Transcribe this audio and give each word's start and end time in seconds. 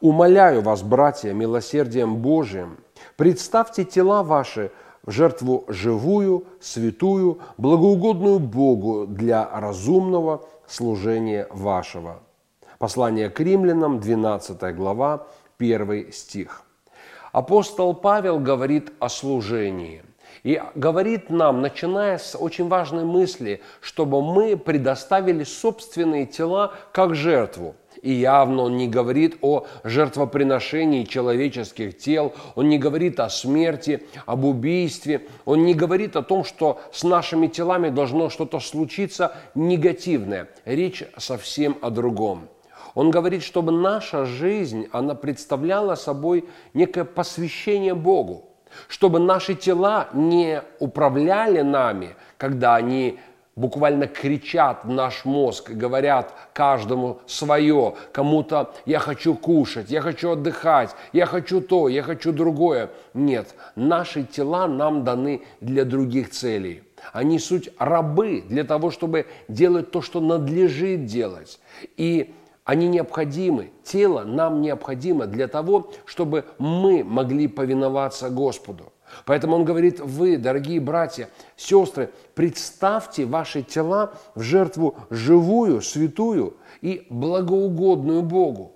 умоляю 0.00 0.62
вас, 0.62 0.82
братья, 0.82 1.32
милосердием 1.32 2.16
Божиим, 2.16 2.78
представьте 3.16 3.84
тела 3.84 4.22
ваши 4.22 4.70
в 5.02 5.10
жертву 5.10 5.64
живую, 5.68 6.46
святую, 6.60 7.40
благоугодную 7.56 8.38
Богу 8.38 9.06
для 9.06 9.48
разумного 9.48 10.44
служения 10.66 11.46
вашего. 11.50 12.20
Послание 12.78 13.30
к 13.30 13.40
римлянам, 13.40 14.00
12 14.00 14.74
глава, 14.74 15.26
1 15.58 16.12
стих. 16.12 16.62
Апостол 17.32 17.94
Павел 17.94 18.38
говорит 18.40 18.92
о 18.98 19.08
служении. 19.08 20.02
И 20.42 20.62
говорит 20.74 21.28
нам, 21.28 21.60
начиная 21.60 22.16
с 22.16 22.36
очень 22.36 22.68
важной 22.68 23.04
мысли, 23.04 23.60
чтобы 23.80 24.22
мы 24.22 24.56
предоставили 24.56 25.44
собственные 25.44 26.26
тела 26.26 26.72
как 26.92 27.14
жертву. 27.14 27.74
И 28.02 28.12
явно 28.12 28.62
он 28.62 28.76
не 28.76 28.88
говорит 28.88 29.36
о 29.42 29.66
жертвоприношении 29.84 31.04
человеческих 31.04 31.98
тел, 31.98 32.32
он 32.54 32.68
не 32.68 32.78
говорит 32.78 33.20
о 33.20 33.28
смерти, 33.28 34.02
об 34.24 34.44
убийстве, 34.44 35.26
он 35.44 35.64
не 35.64 35.74
говорит 35.74 36.16
о 36.16 36.22
том, 36.22 36.44
что 36.44 36.80
с 36.92 37.04
нашими 37.04 37.46
телами 37.46 37.90
должно 37.90 38.30
что-то 38.30 38.58
случиться 38.60 39.34
негативное. 39.54 40.48
Речь 40.64 41.04
совсем 41.18 41.76
о 41.82 41.90
другом. 41.90 42.48
Он 42.94 43.10
говорит, 43.10 43.42
чтобы 43.42 43.70
наша 43.70 44.24
жизнь, 44.24 44.88
она 44.92 45.14
представляла 45.14 45.94
собой 45.94 46.46
некое 46.74 47.04
посвящение 47.04 47.94
Богу, 47.94 48.48
чтобы 48.88 49.18
наши 49.18 49.54
тела 49.54 50.08
не 50.12 50.62
управляли 50.78 51.60
нами, 51.60 52.16
когда 52.38 52.74
они 52.74 53.18
буквально 53.56 54.06
кричат 54.06 54.84
в 54.84 54.90
наш 54.90 55.24
мозг, 55.24 55.70
говорят 55.70 56.34
каждому 56.52 57.20
свое, 57.26 57.94
кому-то 58.12 58.72
«я 58.86 58.98
хочу 58.98 59.34
кушать», 59.34 59.90
«я 59.90 60.00
хочу 60.00 60.30
отдыхать», 60.30 60.94
«я 61.12 61.26
хочу 61.26 61.60
то», 61.60 61.88
«я 61.88 62.02
хочу 62.02 62.32
другое». 62.32 62.90
Нет, 63.14 63.54
наши 63.74 64.24
тела 64.24 64.66
нам 64.66 65.04
даны 65.04 65.42
для 65.60 65.84
других 65.84 66.30
целей. 66.30 66.84
Они 67.12 67.38
суть 67.38 67.70
рабы 67.78 68.44
для 68.46 68.64
того, 68.64 68.90
чтобы 68.90 69.26
делать 69.48 69.90
то, 69.90 70.02
что 70.02 70.20
надлежит 70.20 71.06
делать. 71.06 71.58
И 71.96 72.34
они 72.64 72.88
необходимы. 72.88 73.70
Тело 73.82 74.22
нам 74.22 74.60
необходимо 74.60 75.26
для 75.26 75.48
того, 75.48 75.90
чтобы 76.04 76.44
мы 76.58 77.02
могли 77.02 77.48
повиноваться 77.48 78.30
Господу. 78.30 78.92
Поэтому 79.24 79.56
он 79.56 79.64
говорит, 79.64 80.00
вы, 80.00 80.36
дорогие 80.36 80.80
братья, 80.80 81.28
сестры, 81.56 82.10
представьте 82.34 83.24
ваши 83.24 83.62
тела 83.62 84.12
в 84.34 84.42
жертву 84.42 84.96
живую, 85.10 85.82
святую 85.82 86.56
и 86.80 87.06
благоугодную 87.10 88.22
Богу. 88.22 88.72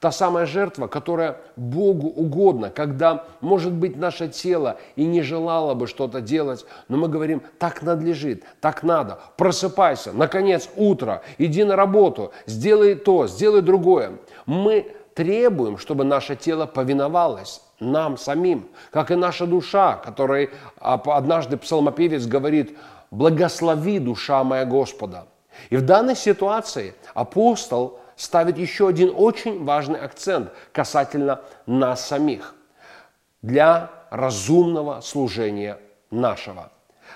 Та 0.00 0.10
самая 0.12 0.46
жертва, 0.46 0.86
которая 0.86 1.38
Богу 1.56 2.08
угодна, 2.08 2.70
когда, 2.70 3.24
может 3.40 3.72
быть, 3.72 3.96
наше 3.96 4.28
тело 4.28 4.78
и 4.96 5.04
не 5.04 5.22
желало 5.22 5.74
бы 5.74 5.86
что-то 5.86 6.20
делать, 6.20 6.64
но 6.88 6.96
мы 6.96 7.08
говорим, 7.08 7.42
так 7.58 7.82
надлежит, 7.82 8.44
так 8.60 8.82
надо, 8.82 9.18
просыпайся, 9.36 10.12
наконец, 10.12 10.68
утро, 10.76 11.22
иди 11.38 11.64
на 11.64 11.76
работу, 11.76 12.32
сделай 12.46 12.94
то, 12.94 13.26
сделай 13.26 13.60
другое. 13.60 14.12
Мы 14.46 14.86
требуем, 15.14 15.78
чтобы 15.78 16.04
наше 16.04 16.36
тело 16.36 16.66
повиновалось 16.66 17.62
нам 17.80 18.16
самим, 18.16 18.68
как 18.90 19.10
и 19.10 19.14
наша 19.14 19.46
душа, 19.46 19.96
которой 19.96 20.50
однажды 20.78 21.56
псалмопевец 21.56 22.26
говорит, 22.26 22.76
благослови 23.10 23.98
душа 23.98 24.42
моя 24.44 24.64
Господа. 24.64 25.26
И 25.70 25.76
в 25.76 25.84
данной 25.84 26.16
ситуации 26.16 26.94
апостол 27.14 28.00
ставит 28.16 28.58
еще 28.58 28.88
один 28.88 29.12
очень 29.14 29.64
важный 29.64 30.00
акцент 30.00 30.50
касательно 30.72 31.40
нас 31.66 32.06
самих 32.06 32.54
для 33.42 33.90
разумного 34.10 35.00
служения 35.00 35.78
нашего. 36.10 36.70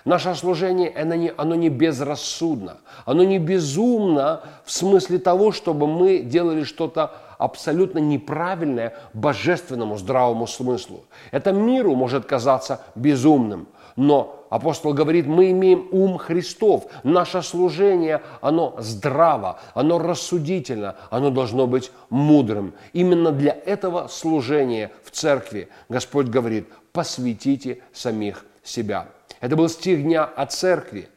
Наше 0.05 0.35
служение, 0.35 0.93
оно 0.95 1.15
не, 1.15 1.33
оно 1.37 1.55
не 1.55 1.69
безрассудно, 1.69 2.79
оно 3.07 3.25
не 3.25 3.39
безумно 3.39 4.43
в 4.65 4.71
смысле 4.71 5.19
того, 5.19 5.53
чтобы 5.53 5.87
мы 5.87 6.19
делали 6.19 6.65
что-то 6.65 7.15
абсолютно 7.39 7.99
неправильное 7.99 8.95
божественному 9.15 9.97
здравому 9.97 10.47
смыслу. 10.47 11.05
Это 11.31 11.53
миру 11.53 11.95
может 11.95 12.27
казаться 12.27 12.83
безумным, 12.95 13.69
но 13.97 14.47
апостол 14.51 14.93
говорит, 14.93 15.27
мы 15.27 15.51
имеем 15.51 15.89
ум 15.91 16.19
Христов. 16.19 16.87
Наше 17.03 17.43
служение, 17.43 18.23
оно 18.41 18.77
здраво, 18.79 19.59
оно 19.75 19.99
рассудительно, 19.99 20.97
оно 21.11 21.31
должно 21.31 21.67
быть 21.67 21.91
мудрым. 22.11 22.75
Именно 22.93 23.33
для 23.33 23.53
этого 23.53 24.09
служения 24.09 24.93
в 25.03 25.11
церкви 25.11 25.69
Господь 25.89 26.27
говорит, 26.27 26.69
посвятите 26.93 27.81
самих 27.93 28.45
себя. 28.63 29.09
Это 29.41 29.57
был 29.57 29.69
стих 29.69 30.03
дня 30.03 30.25
о 30.25 30.47
церкви. 30.47 31.09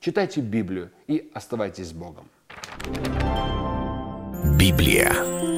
Читайте 0.00 0.40
Библию 0.40 0.90
и 1.08 1.30
оставайтесь 1.34 1.88
с 1.88 1.92
Богом. 1.92 2.28
Библия. 4.56 5.57